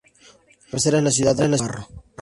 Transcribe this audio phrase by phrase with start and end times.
[0.63, 1.87] Su cabecera es la ciudad de Navarro.